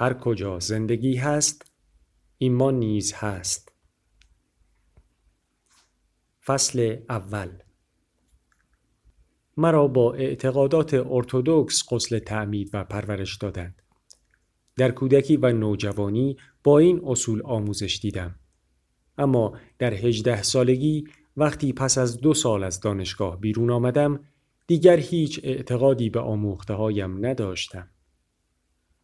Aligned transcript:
هر 0.00 0.14
کجا 0.14 0.58
زندگی 0.58 1.16
هست 1.16 1.72
ایمان 2.38 2.78
نیز 2.78 3.12
هست. 3.12 3.72
فصل 6.44 6.96
اول. 7.08 7.48
مرا 9.56 9.88
با 9.88 10.14
اعتقادات 10.14 10.94
ارتودکس 10.94 11.82
قسل 11.92 12.18
تعمید 12.18 12.70
و 12.72 12.84
پرورش 12.84 13.36
دادند. 13.36 13.82
در 14.76 14.90
کودکی 14.90 15.36
و 15.36 15.52
نوجوانی 15.52 16.36
با 16.64 16.78
این 16.78 17.00
اصول 17.04 17.42
آموزش 17.42 17.98
دیدم. 18.02 18.34
اما 19.18 19.58
در 19.78 19.94
هجده 19.94 20.42
سالگی 20.42 21.04
وقتی 21.36 21.72
پس 21.72 21.98
از 21.98 22.20
دو 22.20 22.34
سال 22.34 22.64
از 22.64 22.80
دانشگاه 22.80 23.40
بیرون 23.40 23.70
آمدم 23.70 24.20
دیگر 24.66 24.96
هیچ 24.96 25.40
اعتقادی 25.42 26.10
به 26.10 26.20
آموخته 26.20 26.74
هایم 26.74 27.26
نداشتم. 27.26 27.88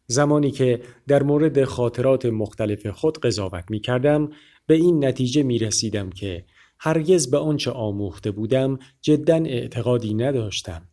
زمانی 0.07 0.51
که 0.51 0.81
در 1.07 1.23
مورد 1.23 1.63
خاطرات 1.63 2.25
مختلف 2.25 2.87
خود 2.87 3.19
قضاوت 3.19 3.63
می 3.69 3.79
کردم 3.79 4.29
به 4.67 4.75
این 4.75 5.05
نتیجه 5.05 5.43
می 5.43 5.59
رسیدم 5.59 6.09
که 6.09 6.45
هرگز 6.79 7.31
به 7.31 7.37
آنچه 7.37 7.71
آموخته 7.71 8.31
بودم 8.31 8.79
جدا 9.01 9.35
اعتقادی 9.35 10.13
نداشتم. 10.13 10.87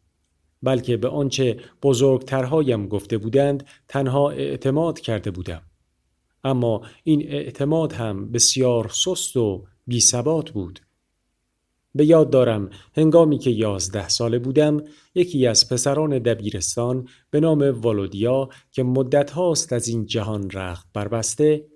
بلکه 0.62 0.96
به 0.96 1.08
آنچه 1.08 1.56
بزرگترهایم 1.82 2.88
گفته 2.88 3.18
بودند 3.18 3.66
تنها 3.88 4.30
اعتماد 4.30 5.00
کرده 5.00 5.30
بودم. 5.30 5.62
اما 6.44 6.82
این 7.04 7.22
اعتماد 7.28 7.92
هم 7.92 8.32
بسیار 8.32 8.88
سست 8.88 9.36
و 9.36 9.64
بی 9.86 10.00
ثبات 10.00 10.50
بود 10.50 10.80
به 11.94 12.06
یاد 12.06 12.30
دارم 12.30 12.70
هنگامی 12.96 13.38
که 13.38 13.50
یازده 13.50 14.08
ساله 14.08 14.38
بودم 14.38 14.84
یکی 15.14 15.46
از 15.46 15.68
پسران 15.68 16.18
دبیرستان 16.18 17.08
به 17.30 17.40
نام 17.40 17.62
والودیا 17.62 18.48
که 18.70 18.82
مدت 18.82 19.30
هاست 19.30 19.72
از 19.72 19.88
این 19.88 20.06
جهان 20.06 20.50
رخت 20.50 20.86
بربسته 20.94 21.66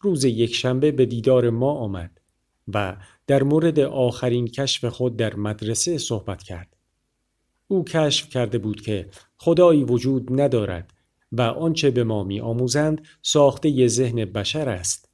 روز 0.00 0.24
یکشنبه 0.24 0.92
به 0.92 1.06
دیدار 1.06 1.50
ما 1.50 1.72
آمد 1.72 2.20
و 2.68 2.96
در 3.26 3.42
مورد 3.42 3.80
آخرین 3.80 4.46
کشف 4.46 4.84
خود 4.84 5.16
در 5.16 5.36
مدرسه 5.36 5.98
صحبت 5.98 6.42
کرد. 6.42 6.76
او 7.68 7.84
کشف 7.84 8.28
کرده 8.28 8.58
بود 8.58 8.80
که 8.80 9.08
خدایی 9.36 9.84
وجود 9.84 10.40
ندارد 10.40 10.90
و 11.32 11.42
آنچه 11.42 11.90
به 11.90 12.04
ما 12.04 12.24
می 12.24 12.40
آموزند 12.40 13.06
ساخته 13.22 13.88
ذهن 13.88 14.24
بشر 14.24 14.68
است. 14.68 15.13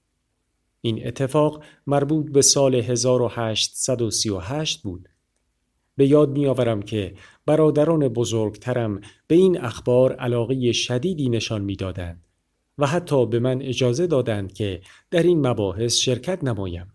این 0.80 1.06
اتفاق 1.06 1.62
مربوط 1.86 2.32
به 2.32 2.42
سال 2.42 2.74
1838 2.74 4.82
بود. 4.82 5.08
به 5.96 6.06
یاد 6.06 6.30
می 6.30 6.46
آورم 6.46 6.82
که 6.82 7.14
برادران 7.46 8.08
بزرگترم 8.08 9.00
به 9.26 9.34
این 9.34 9.60
اخبار 9.60 10.12
علاقه 10.12 10.72
شدیدی 10.72 11.28
نشان 11.28 11.62
می 11.62 11.76
دادند 11.76 12.26
و 12.78 12.86
حتی 12.86 13.26
به 13.26 13.38
من 13.38 13.62
اجازه 13.62 14.06
دادند 14.06 14.52
که 14.52 14.80
در 15.10 15.22
این 15.22 15.46
مباحث 15.46 15.96
شرکت 15.96 16.44
نمایم. 16.44 16.92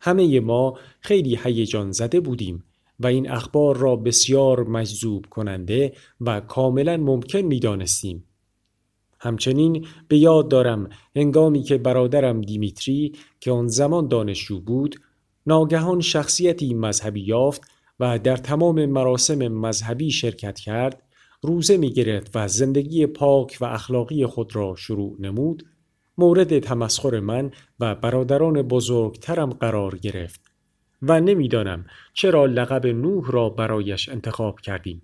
همه 0.00 0.40
ما 0.40 0.78
خیلی 1.00 1.38
هیجان 1.44 1.92
زده 1.92 2.20
بودیم 2.20 2.64
و 3.00 3.06
این 3.06 3.30
اخبار 3.30 3.76
را 3.76 3.96
بسیار 3.96 4.64
مجذوب 4.64 5.26
کننده 5.30 5.92
و 6.20 6.40
کاملا 6.40 6.96
ممکن 6.96 7.38
می 7.38 7.60
دانستیم. 7.60 8.24
همچنین 9.22 9.86
به 10.08 10.18
یاد 10.18 10.48
دارم 10.48 10.88
هنگامی 11.16 11.62
که 11.62 11.78
برادرم 11.78 12.40
دیمیتری 12.40 13.12
که 13.40 13.50
آن 13.50 13.68
زمان 13.68 14.08
دانشجو 14.08 14.60
بود 14.60 14.96
ناگهان 15.46 16.00
شخصیتی 16.00 16.74
مذهبی 16.74 17.20
یافت 17.20 17.62
و 18.00 18.18
در 18.18 18.36
تمام 18.36 18.86
مراسم 18.86 19.48
مذهبی 19.48 20.10
شرکت 20.10 20.58
کرد 20.58 21.02
روزه 21.42 21.76
می 21.76 21.92
گرفت 21.92 22.30
و 22.34 22.48
زندگی 22.48 23.06
پاک 23.06 23.58
و 23.60 23.64
اخلاقی 23.64 24.26
خود 24.26 24.56
را 24.56 24.74
شروع 24.76 25.16
نمود 25.20 25.66
مورد 26.18 26.58
تمسخر 26.58 27.20
من 27.20 27.50
و 27.80 27.94
برادران 27.94 28.62
بزرگترم 28.62 29.50
قرار 29.50 29.98
گرفت 29.98 30.40
و 31.02 31.20
نمی‌دانم 31.20 31.86
چرا 32.14 32.46
لقب 32.46 32.86
نوح 32.86 33.30
را 33.30 33.48
برایش 33.48 34.08
انتخاب 34.08 34.60
کردیم. 34.60 35.02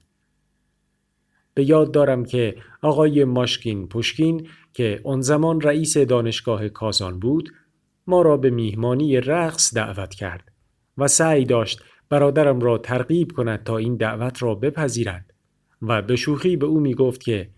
به 1.59 1.65
یاد 1.65 1.93
دارم 1.93 2.25
که 2.25 2.55
آقای 2.83 3.25
ماشکین 3.25 3.89
پشکین 3.89 4.49
که 4.73 5.01
آن 5.05 5.21
زمان 5.21 5.61
رئیس 5.61 5.99
دانشگاه 5.99 6.69
کازان 6.69 7.19
بود 7.19 7.53
ما 8.07 8.23
را 8.23 8.37
به 8.37 8.51
میهمانی 8.51 9.21
رقص 9.21 9.75
دعوت 9.75 10.15
کرد 10.15 10.53
و 10.99 11.09
سعی 11.09 11.45
داشت 11.45 11.83
برادرم 12.09 12.61
را 12.61 12.79
ترغیب 12.79 13.33
کند 13.33 13.63
تا 13.65 13.77
این 13.77 13.97
دعوت 13.97 14.43
را 14.43 14.55
بپذیرد 14.55 15.35
و 15.83 16.03
به 16.03 16.17
شوخی 16.17 16.57
به 16.57 16.67
او 16.67 16.81
می 16.81 16.95
گفت 16.95 17.21
که 17.23 17.51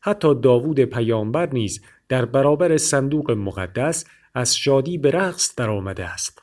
حتی 0.00 0.34
داوود 0.34 0.80
پیامبر 0.80 1.50
نیز 1.52 1.82
در 2.08 2.24
برابر 2.24 2.76
صندوق 2.76 3.30
مقدس 3.30 4.04
از 4.34 4.56
شادی 4.56 4.98
به 4.98 5.10
رقص 5.10 5.54
درآمده 5.56 6.04
است. 6.04 6.42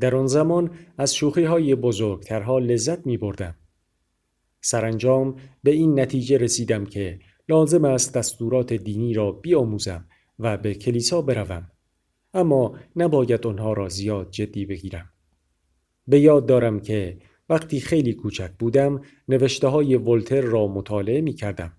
در 0.00 0.16
آن 0.16 0.26
زمان 0.26 0.70
از 0.98 1.14
شوخی 1.14 1.44
های 1.44 1.74
بزرگترها 1.74 2.58
لذت 2.58 3.06
می 3.06 3.16
بردم. 3.16 3.54
سرانجام 4.64 5.36
به 5.62 5.70
این 5.70 6.00
نتیجه 6.00 6.38
رسیدم 6.38 6.84
که 6.84 7.18
لازم 7.48 7.84
است 7.84 8.14
دستورات 8.14 8.72
دینی 8.72 9.14
را 9.14 9.32
بیاموزم 9.32 10.04
و 10.38 10.56
به 10.56 10.74
کلیسا 10.74 11.22
بروم 11.22 11.70
اما 12.34 12.78
نباید 12.96 13.46
آنها 13.46 13.72
را 13.72 13.88
زیاد 13.88 14.30
جدی 14.30 14.66
بگیرم 14.66 15.10
به 16.08 16.20
یاد 16.20 16.46
دارم 16.46 16.80
که 16.80 17.18
وقتی 17.48 17.80
خیلی 17.80 18.12
کوچک 18.12 18.50
بودم 18.58 19.00
نوشته 19.28 19.68
های 19.68 19.96
ولتر 19.96 20.40
را 20.40 20.66
مطالعه 20.66 21.20
می 21.20 21.32
کردم. 21.32 21.72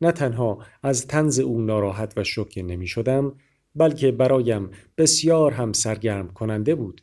نه 0.00 0.12
تنها 0.12 0.58
از 0.82 1.06
تنز 1.06 1.38
او 1.38 1.60
ناراحت 1.60 2.12
و 2.16 2.24
شوکه 2.24 2.62
نمی 2.62 2.86
شدم 2.86 3.34
بلکه 3.74 4.12
برایم 4.12 4.70
بسیار 4.98 5.52
هم 5.52 5.72
سرگرم 5.72 6.28
کننده 6.28 6.74
بود. 6.74 7.00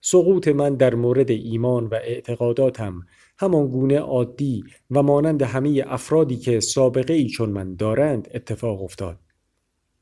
سقوط 0.00 0.48
من 0.48 0.74
در 0.74 0.94
مورد 0.94 1.30
ایمان 1.30 1.86
و 1.86 1.94
اعتقاداتم 1.94 3.00
همان 3.38 3.68
گونه 3.68 3.98
عادی 3.98 4.64
و 4.90 5.02
مانند 5.02 5.42
همه 5.42 5.84
افرادی 5.86 6.36
که 6.36 6.60
سابقه 6.60 7.14
ای 7.14 7.28
چون 7.28 7.50
من 7.50 7.74
دارند 7.74 8.28
اتفاق 8.34 8.82
افتاد. 8.82 9.18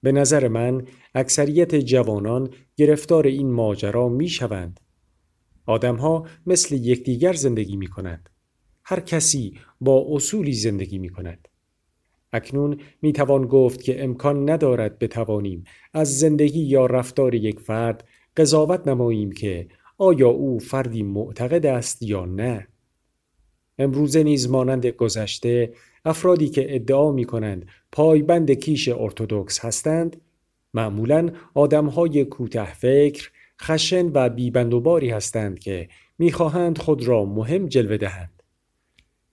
به 0.03 0.13
نظر 0.13 0.49
من 0.49 0.87
اکثریت 1.15 1.75
جوانان 1.75 2.51
گرفتار 2.77 3.27
این 3.27 3.53
ماجرا 3.53 4.09
می 4.09 4.29
شوند. 4.29 4.81
آدمها 5.67 6.27
مثل 6.47 6.75
یکدیگر 6.75 7.33
زندگی 7.33 7.77
می 7.77 7.87
کنند. 7.87 8.31
هر 8.85 9.01
کسی 9.01 9.55
با 9.81 10.07
اصولی 10.09 10.53
زندگی 10.53 10.99
می 10.99 11.09
کند. 11.09 11.49
اکنون 12.33 12.81
می 13.03 13.13
توان 13.13 13.47
گفت 13.47 13.83
که 13.83 14.05
امکان 14.05 14.51
ندارد 14.51 14.99
بتوانیم 14.99 15.65
از 15.95 16.19
زندگی 16.19 16.61
یا 16.61 16.87
رفتار 16.87 17.35
یک 17.35 17.61
فرد 17.61 18.09
قضاوت 18.37 18.89
نماییم 18.89 19.33
که 19.33 19.69
آیا 19.99 20.29
او 20.29 20.59
فردی 20.59 21.03
معتقد 21.03 21.67
است 21.67 22.03
یا 22.03 22.25
نه؟ 22.25 22.69
امروزه 23.79 24.23
نیز 24.23 24.51
مانند 24.51 24.87
گذشته 24.87 25.73
افرادی 26.05 26.49
که 26.49 26.75
ادعا 26.75 27.13
می 27.13 27.25
کنند 27.25 27.67
پایبند 27.93 28.51
کیش 28.51 28.89
ارتودکس 28.89 29.65
هستند 29.65 30.21
معمولا 30.75 31.31
آدمهای 31.55 32.25
کوته 32.25 32.75
فکر 32.75 33.31
خشن 33.63 34.11
و 34.15 34.29
بیبندوباری 34.29 35.11
هستند 35.11 35.59
که 35.59 35.89
می‌خواهند 36.19 36.79
خود 36.79 37.05
را 37.05 37.25
مهم 37.25 37.67
جلوه 37.67 37.97
دهند. 37.97 38.43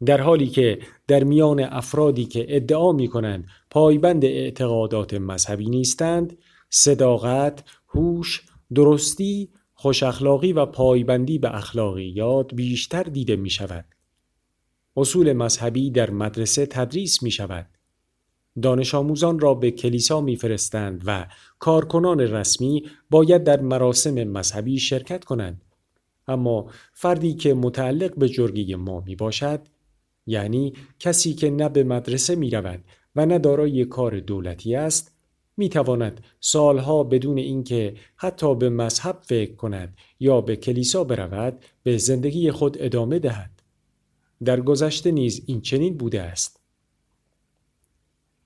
در 0.06 0.22
حالی 0.22 0.48
که 0.48 0.80
در 1.08 1.24
میان 1.24 1.60
افرادی 1.60 2.26
که 2.26 2.46
ادعا 2.50 2.92
می 2.92 3.08
کنند 3.08 3.48
پایبند 3.70 4.26
اعتقادات 4.26 5.14
مذهبی 5.14 5.70
نیستند 5.70 6.38
صداقت، 6.70 7.64
هوش، 7.88 8.44
درستی 8.76 9.50
خوش 9.86 10.04
اخلاقی 10.04 10.54
و 10.54 10.66
پایبندی 10.66 11.38
به 11.38 11.56
اخلاقیات 11.56 12.54
بیشتر 12.54 13.04
دیده 13.04 13.36
می 13.36 13.50
شود. 13.50 13.86
اصول 14.98 15.34
مذهبی 15.34 15.92
در 15.92 16.10
مدرسه 16.10 16.66
تدریس 16.66 17.24
می 17.24 17.32
شود. 17.32 17.68
دانش 18.62 18.96
آموزان 18.96 19.40
را 19.40 19.54
به 19.54 19.72
کلیسا 19.72 20.22
میفرستند 20.22 21.04
و 21.06 21.28
کارکنان 21.60 22.20
رسمی 22.20 22.84
باید 23.10 23.44
در 23.44 23.60
مراسم 23.60 24.24
مذهبی 24.24 24.80
شرکت 24.80 25.24
کنند. 25.24 25.62
اما 26.28 26.70
فردی 26.94 27.34
که 27.34 27.54
متعلق 27.54 28.16
به 28.16 28.30
جرگی 28.30 28.76
ما 28.76 29.04
می 29.06 29.16
باشد 29.16 29.62
یعنی 30.26 30.74
کسی 31.00 31.34
که 31.34 31.50
نه 31.50 31.70
به 31.70 31.84
مدرسه 31.84 32.36
می 32.36 32.50
رود 32.50 32.84
و 33.16 33.26
نه 33.26 33.40
دارای 33.40 33.86
کار 33.86 34.20
دولتی 34.20 34.76
است 34.76 35.15
می 35.58 35.70
تواند 35.70 36.22
سالها 36.40 37.04
بدون 37.04 37.38
اینکه 37.38 37.96
حتی 38.16 38.56
به 38.56 38.70
مذهب 38.70 39.20
فکر 39.22 39.56
کند 39.56 39.98
یا 40.20 40.42
به 40.42 40.56
کلیسا 40.56 41.04
برود 41.04 41.66
به 41.84 41.98
زندگی 41.98 42.52
خود 42.52 42.78
ادامه 42.80 43.20
دهد. 43.20 43.52
در 44.44 44.62
گذشته 44.62 45.12
نیز 45.12 45.44
این 45.46 45.62
چنین 45.62 45.98
بوده 45.98 46.22
است. 46.22 46.60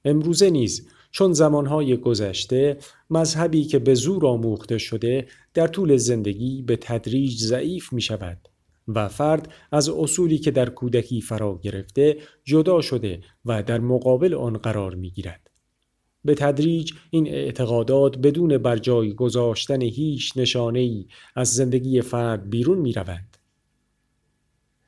امروزه 0.05 0.49
نیز 0.49 0.87
چون 1.11 1.33
زمانهای 1.33 1.97
گذشته 1.97 2.77
مذهبی 3.09 3.63
که 3.63 3.79
به 3.79 3.93
زور 3.93 4.27
آموخته 4.27 4.77
شده 4.77 5.27
در 5.53 5.67
طول 5.67 5.97
زندگی 5.97 6.61
به 6.61 6.75
تدریج 6.75 7.43
ضعیف 7.43 7.93
می 7.93 8.01
شود 8.01 8.49
و 8.87 9.07
فرد 9.07 9.53
از 9.71 9.89
اصولی 9.89 10.37
که 10.37 10.51
در 10.51 10.69
کودکی 10.69 11.21
فرا 11.21 11.59
گرفته 11.63 12.17
جدا 12.43 12.81
شده 12.81 13.21
و 13.45 13.63
در 13.63 13.79
مقابل 13.79 14.33
آن 14.33 14.57
قرار 14.57 14.95
می 14.95 15.09
گیرد. 15.09 15.48
به 16.25 16.35
تدریج 16.35 16.93
این 17.09 17.27
اعتقادات 17.27 18.17
بدون 18.17 18.57
برجای 18.57 19.13
گذاشتن 19.13 19.81
هیچ 19.81 20.33
نشانه 20.35 20.79
ای 20.79 21.05
از 21.35 21.53
زندگی 21.53 22.01
فرد 22.01 22.49
بیرون 22.49 22.77
می 22.77 22.93
روند. 22.93 23.37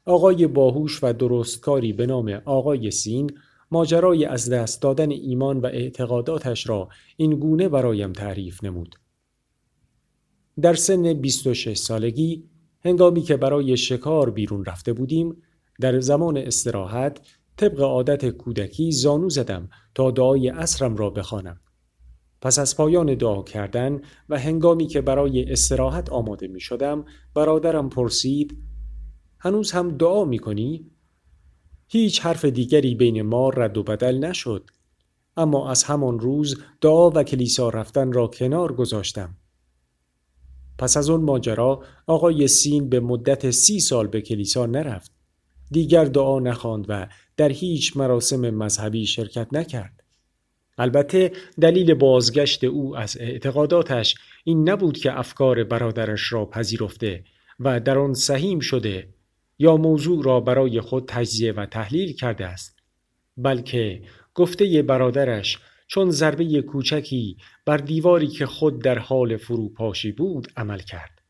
آقای 0.05 0.47
باهوش 0.47 1.03
و 1.03 1.13
درستکاری 1.13 1.93
به 1.93 2.05
نام 2.05 2.41
آقای 2.45 2.91
سین 2.91 3.31
ماجرای 3.71 4.25
از 4.25 4.49
دست 4.49 4.81
دادن 4.81 5.11
ایمان 5.11 5.59
و 5.59 5.65
اعتقاداتش 5.65 6.69
را 6.69 6.89
این 7.17 7.39
گونه 7.39 7.69
برایم 7.69 8.13
تعریف 8.13 8.63
نمود. 8.63 8.95
در 10.61 10.73
سن 10.73 11.13
26 11.13 11.77
سالگی 11.77 12.43
هنگامی 12.79 13.21
که 13.21 13.37
برای 13.37 13.77
شکار 13.77 14.29
بیرون 14.29 14.65
رفته 14.65 14.93
بودیم 14.93 15.37
در 15.79 15.99
زمان 15.99 16.37
استراحت 16.37 17.19
طبق 17.61 17.81
عادت 17.81 18.29
کودکی 18.29 18.91
زانو 18.91 19.29
زدم 19.29 19.69
تا 19.95 20.11
دعای 20.11 20.49
اصرم 20.49 20.95
را 20.95 21.09
بخوانم. 21.09 21.59
پس 22.41 22.59
از 22.59 22.77
پایان 22.77 23.15
دعا 23.15 23.43
کردن 23.43 24.01
و 24.29 24.39
هنگامی 24.39 24.87
که 24.87 25.01
برای 25.01 25.51
استراحت 25.51 26.09
آماده 26.09 26.47
می 26.47 26.59
شدم 26.59 27.05
برادرم 27.33 27.89
پرسید 27.89 28.57
هنوز 29.39 29.71
هم 29.71 29.97
دعا 29.97 30.25
می 30.25 30.39
کنی؟ 30.39 30.91
هیچ 31.87 32.21
حرف 32.21 32.45
دیگری 32.45 32.95
بین 32.95 33.21
ما 33.21 33.49
رد 33.49 33.77
و 33.77 33.83
بدل 33.83 34.17
نشد 34.17 34.69
اما 35.37 35.71
از 35.71 35.83
همان 35.83 36.19
روز 36.19 36.61
دعا 36.81 37.09
و 37.09 37.23
کلیسا 37.23 37.69
رفتن 37.69 38.11
را 38.11 38.27
کنار 38.27 38.73
گذاشتم 38.73 39.37
پس 40.77 40.97
از 40.97 41.09
اون 41.09 41.21
ماجرا 41.21 41.83
آقای 42.07 42.47
سین 42.47 42.89
به 42.89 42.99
مدت 42.99 43.51
سی 43.51 43.79
سال 43.79 44.07
به 44.07 44.21
کلیسا 44.21 44.65
نرفت 44.65 45.20
دیگر 45.71 46.05
دعا 46.05 46.39
نخواند 46.39 46.85
و 46.89 47.07
در 47.37 47.49
هیچ 47.49 47.97
مراسم 47.97 48.49
مذهبی 48.49 49.05
شرکت 49.05 49.47
نکرد. 49.51 50.03
البته 50.77 51.31
دلیل 51.61 51.93
بازگشت 51.93 52.63
او 52.63 52.97
از 52.97 53.17
اعتقاداتش 53.19 54.15
این 54.43 54.69
نبود 54.69 54.97
که 54.97 55.19
افکار 55.19 55.63
برادرش 55.63 56.33
را 56.33 56.45
پذیرفته 56.45 57.23
و 57.59 57.79
در 57.79 57.97
آن 57.97 58.13
سهیم 58.13 58.59
شده 58.59 59.09
یا 59.59 59.77
موضوع 59.77 60.23
را 60.23 60.39
برای 60.39 60.81
خود 60.81 61.05
تجزیه 61.07 61.51
و 61.51 61.65
تحلیل 61.65 62.13
کرده 62.13 62.45
است 62.45 62.79
بلکه 63.37 64.01
گفته 64.33 64.81
برادرش 64.81 65.59
چون 65.87 66.11
ضربه 66.11 66.61
کوچکی 66.61 67.37
بر 67.65 67.77
دیواری 67.77 68.27
که 68.27 68.45
خود 68.45 68.83
در 68.83 68.99
حال 68.99 69.37
فروپاشی 69.37 70.11
بود 70.11 70.47
عمل 70.57 70.79
کرد. 70.79 71.21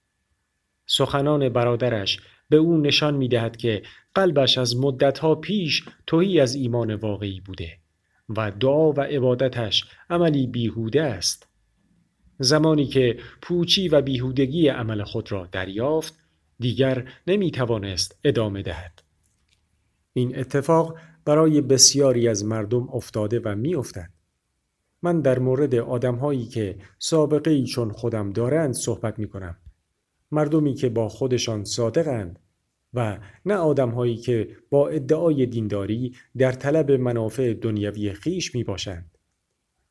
سخنان 0.85 1.49
برادرش 1.49 2.19
به 2.51 2.57
او 2.57 2.77
نشان 2.77 3.15
می 3.15 3.27
دهد 3.27 3.57
که 3.57 3.81
قلبش 4.15 4.57
از 4.57 4.77
مدتها 4.77 5.36
پیش 5.36 5.83
توهی 6.07 6.39
از 6.39 6.56
ایمان 6.56 6.95
واقعی 6.95 7.39
بوده 7.39 7.77
و 8.30 8.51
دعا 8.51 8.92
و 8.92 9.01
عبادتش 9.01 9.86
عملی 10.09 10.48
بیهوده 10.48 11.03
است 11.03 11.48
زمانی 12.39 12.86
که 12.86 13.18
پوچی 13.42 13.88
و 13.88 14.01
بیهودگی 14.01 14.68
عمل 14.68 15.03
خود 15.03 15.31
را 15.31 15.48
دریافت 15.51 16.19
دیگر 16.59 17.07
نمی 17.27 17.51
توانست 17.51 18.19
ادامه 18.24 18.62
دهد. 18.62 19.03
این 20.13 20.39
اتفاق 20.39 20.98
برای 21.25 21.62
بسیاری 21.62 22.27
از 22.27 22.45
مردم 22.45 22.89
افتاده 22.89 23.39
و 23.39 23.56
می 23.56 23.75
افتد. 23.75 24.09
من 25.01 25.21
در 25.21 25.39
مورد 25.39 25.75
آدمهایی 25.75 26.45
که 26.45 26.77
سابقه 27.00 27.51
ای 27.51 27.65
چون 27.65 27.92
خودم 27.92 28.30
دارند 28.30 28.74
صحبت 28.74 29.19
می 29.19 29.27
کنم. 29.27 29.57
مردمی 30.31 30.73
که 30.73 30.89
با 30.89 31.09
خودشان 31.09 31.63
صادقند 31.63 32.39
و 32.93 33.19
نه 33.45 33.55
آدمهایی 33.55 34.17
که 34.17 34.47
با 34.69 34.87
ادعای 34.87 35.45
دینداری 35.45 36.15
در 36.37 36.51
طلب 36.51 36.91
منافع 36.91 37.53
دنیوی 37.53 38.13
خیش 38.13 38.55
می 38.55 38.63
باشند. 38.63 39.17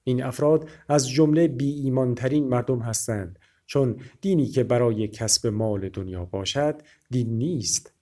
این 0.05 0.23
افراد 0.23 0.69
از 0.89 1.09
جمله 1.09 1.49
بی 1.49 1.71
ایمانترین 1.71 2.49
مردم 2.49 2.79
هستند 2.79 3.39
چون 3.67 3.97
دینی 4.21 4.47
که 4.47 4.65
برای 4.65 5.09
کسب 5.09 5.47
مال 5.47 5.89
دنیا 5.89 6.25
باشد 6.25 6.83
دین 7.11 7.39
نیست 7.39 7.93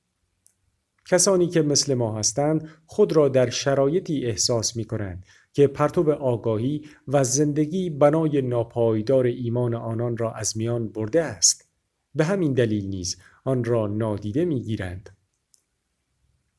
کسانی 1.10 1.46
که 1.46 1.62
مثل 1.62 1.94
ما 1.94 2.18
هستند 2.18 2.68
خود 2.86 3.12
را 3.12 3.28
در 3.28 3.50
شرایطی 3.50 4.26
احساس 4.26 4.76
می 4.76 4.84
کنند 4.84 5.24
که 5.52 5.66
پرتو 5.66 6.12
آگاهی 6.12 6.84
و 7.08 7.24
زندگی 7.24 7.90
بنای 7.90 8.42
ناپایدار 8.42 9.26
ایمان 9.26 9.74
آنان 9.74 10.16
را 10.16 10.32
از 10.32 10.56
میان 10.56 10.88
برده 10.88 11.22
است 11.22 11.67
به 12.14 12.24
همین 12.24 12.52
دلیل 12.52 12.86
نیز 12.86 13.16
آن 13.44 13.64
را 13.64 13.86
نادیده 13.86 14.44
می 14.44 14.62
گیرند. 14.62 15.10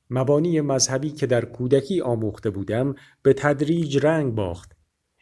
مبانی 0.10 0.62
مذهبی 0.62 1.10
که 1.10 1.28
در 1.28 1.46
کودکی 1.46 2.01
آموخته 2.01 2.50
بودم 2.50 2.96
به 3.22 3.34
تدریج 3.34 4.06
رنگ 4.06 4.36
باخت 4.36 4.72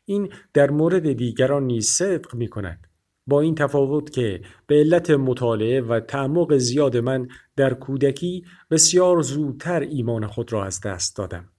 این 0.05 0.33
در 0.53 0.69
مورد 0.69 1.13
دیگران 1.13 1.63
نیز 1.63 1.89
صدق 1.89 2.35
می 2.35 2.47
کند 2.47 2.87
با 3.27 3.41
این 3.41 3.55
تفاوت 3.55 4.09
که 4.09 4.41
به 4.67 4.75
علت 4.75 5.09
مطالعه 5.09 5.81
و 5.81 5.99
تعمق 5.99 6.57
زیاد 6.57 6.97
من 6.97 7.27
در 7.55 7.73
کودکی 7.73 8.45
بسیار 8.71 9.21
زودتر 9.21 9.79
ایمان 9.79 10.27
خود 10.27 10.53
را 10.53 10.65
از 10.65 10.81
دست 10.81 11.15
دادم. 11.15 11.49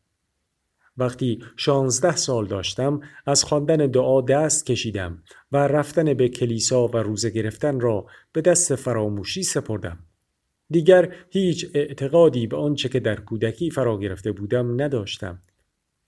وقتی 0.98 1.44
شانزده 1.56 2.16
سال 2.16 2.46
داشتم 2.46 3.00
از 3.26 3.44
خواندن 3.44 3.76
دعا 3.76 4.20
دست 4.20 4.66
کشیدم 4.66 5.22
و 5.52 5.56
رفتن 5.56 6.14
به 6.14 6.28
کلیسا 6.28 6.88
و 6.88 6.96
روزه 6.96 7.30
گرفتن 7.30 7.80
را 7.80 8.06
به 8.32 8.40
دست 8.40 8.74
فراموشی 8.74 9.42
سپردم. 9.42 9.98
دیگر 10.70 11.14
هیچ 11.30 11.70
اعتقادی 11.74 12.46
به 12.46 12.56
آنچه 12.56 12.88
که 12.88 13.00
در 13.00 13.20
کودکی 13.20 13.70
فرا 13.70 13.98
گرفته 13.98 14.32
بودم 14.32 14.82
نداشتم. 14.82 15.42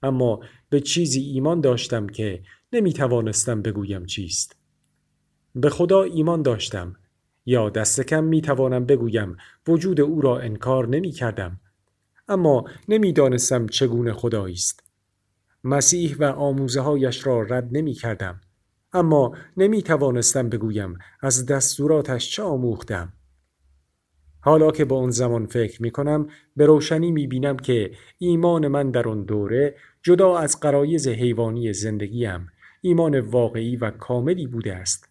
اما 0.03 0.41
به 0.71 0.81
چیزی 0.81 1.21
ایمان 1.21 1.61
داشتم 1.61 2.07
که 2.07 2.43
نمی 2.73 2.93
توانستم 2.93 3.63
بگویم 3.63 4.07
چیست. 4.07 4.57
به 5.55 5.71
خدا 5.71 6.03
ایمان 6.03 6.43
داشتم 6.43 6.97
یا 7.47 7.71
دست 7.71 8.01
کم 8.01 8.25
می 8.25 8.41
توانم 8.41 8.87
بگویم 8.87 9.37
وجود 9.69 10.01
او 10.01 10.21
را 10.21 10.39
انکار 10.39 10.89
نمی 10.89 11.11
کردم 11.11 11.61
اما 12.31 12.65
نمی‌دانستم 12.89 13.67
چگونه 13.67 14.13
خدایی 14.13 14.55
است 14.55 14.83
مسیح 15.65 16.17
و 16.19 16.25
آموزه 16.25 16.81
هایش 16.81 17.27
را 17.27 17.43
رد 17.43 17.69
نمی 17.73 17.93
کردم 17.93 18.41
اما 18.93 19.35
نمی 19.57 19.83
توانستم 19.83 20.49
بگویم 20.49 20.99
از 21.21 21.47
دستوراتش 21.47 22.31
چه 22.31 22.43
آموختم 22.43 23.13
حالا 24.41 24.71
که 24.71 24.85
به 24.85 24.95
آن 24.95 25.11
زمان 25.11 25.47
فکر 25.47 25.83
می 25.83 25.91
کنم 25.91 26.29
به 26.57 26.67
روشنی 26.67 27.13
می 27.13 27.27
بینم 27.27 27.57
که 27.57 27.91
ایمان 28.19 28.69
من 28.69 28.91
در 28.91 29.09
آن 29.09 29.25
دوره 29.25 29.75
جدا 30.03 30.39
از 30.39 30.61
قرایز 30.61 31.09
حیوانی 31.09 31.73
زندگیم 31.73 32.47
ایمان 32.81 33.21
واقعی 33.21 33.77
و 33.77 33.91
کاملی 33.91 34.47
بوده 34.47 34.75
است 34.75 35.09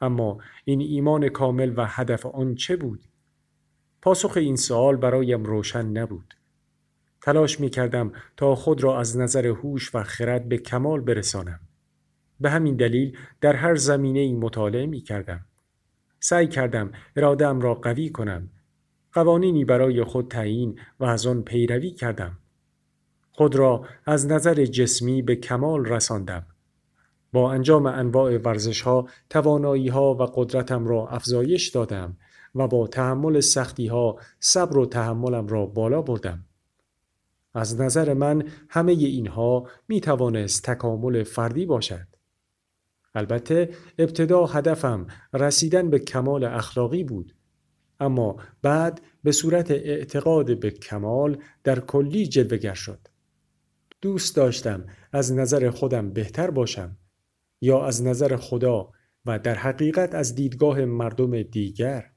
اما 0.00 0.38
این 0.64 0.80
ایمان 0.80 1.28
کامل 1.28 1.72
و 1.76 1.86
هدف 1.86 2.26
آن 2.26 2.54
چه 2.54 2.76
بود؟ 2.76 3.00
پاسخ 4.02 4.36
این 4.36 4.56
سوال 4.56 4.96
برایم 4.96 5.44
روشن 5.44 5.86
نبود. 5.86 6.34
تلاش 7.26 7.60
می 7.60 7.70
کردم 7.70 8.12
تا 8.36 8.54
خود 8.54 8.82
را 8.82 9.00
از 9.00 9.16
نظر 9.16 9.46
هوش 9.46 9.94
و 9.94 10.02
خرد 10.02 10.48
به 10.48 10.58
کمال 10.58 11.00
برسانم. 11.00 11.60
به 12.40 12.50
همین 12.50 12.76
دلیل 12.76 13.16
در 13.40 13.56
هر 13.56 13.74
زمینه 13.74 14.20
ای 14.20 14.32
مطالعه 14.32 14.86
می 14.86 15.00
کردم. 15.00 15.44
سعی 16.20 16.46
کردم 16.46 16.92
ارادم 17.16 17.60
را 17.60 17.74
قوی 17.74 18.10
کنم. 18.10 18.50
قوانینی 19.12 19.64
برای 19.64 20.04
خود 20.04 20.28
تعیین 20.28 20.78
و 21.00 21.04
از 21.04 21.26
آن 21.26 21.42
پیروی 21.42 21.90
کردم. 21.90 22.38
خود 23.32 23.56
را 23.56 23.86
از 24.04 24.26
نظر 24.26 24.64
جسمی 24.64 25.22
به 25.22 25.36
کمال 25.36 25.86
رساندم. 25.86 26.46
با 27.32 27.52
انجام 27.52 27.86
انواع 27.86 28.38
ورزش 28.38 28.80
ها 28.80 29.08
توانایی 29.30 29.88
ها 29.88 30.14
و 30.14 30.22
قدرتم 30.22 30.86
را 30.86 31.08
افزایش 31.08 31.68
دادم 31.68 32.16
و 32.54 32.68
با 32.68 32.86
تحمل 32.86 33.40
سختی 33.40 33.86
ها 33.86 34.18
صبر 34.40 34.78
و 34.78 34.86
تحملم 34.86 35.46
را 35.46 35.66
بالا 35.66 36.02
بردم. 36.02 36.45
از 37.56 37.80
نظر 37.80 38.14
من 38.14 38.44
همه 38.68 38.92
اینها 38.92 39.68
می 39.88 40.00
توانست 40.00 40.62
تکامل 40.62 41.22
فردی 41.22 41.66
باشد. 41.66 42.06
البته 43.14 43.70
ابتدا 43.98 44.46
هدفم 44.46 45.06
رسیدن 45.32 45.90
به 45.90 45.98
کمال 45.98 46.44
اخلاقی 46.44 47.04
بود. 47.04 47.34
اما 48.00 48.36
بعد 48.62 49.00
به 49.24 49.32
صورت 49.32 49.70
اعتقاد 49.70 50.60
به 50.60 50.70
کمال 50.70 51.38
در 51.64 51.80
کلی 51.80 52.26
جلوگر 52.26 52.74
شد. 52.74 53.08
دوست 54.00 54.36
داشتم 54.36 54.84
از 55.12 55.32
نظر 55.32 55.70
خودم 55.70 56.10
بهتر 56.10 56.50
باشم 56.50 56.96
یا 57.60 57.86
از 57.86 58.02
نظر 58.02 58.36
خدا 58.36 58.90
و 59.26 59.38
در 59.38 59.54
حقیقت 59.54 60.14
از 60.14 60.34
دیدگاه 60.34 60.84
مردم 60.84 61.42
دیگر 61.42 62.10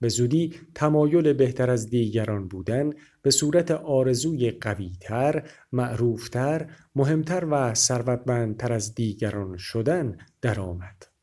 به 0.00 0.08
زودی 0.08 0.54
تمایل 0.74 1.32
بهتر 1.32 1.70
از 1.70 1.90
دیگران 1.90 2.48
بودن 2.48 2.90
به 3.22 3.30
صورت 3.30 3.70
آرزوی 3.70 4.50
قویتر، 4.50 5.50
معروفتر، 5.72 6.70
مهمتر 6.94 7.46
و 7.50 7.74
ثروتمندتر 7.74 8.72
از 8.72 8.94
دیگران 8.94 9.56
شدن 9.56 10.16
درآمد. 10.42 11.13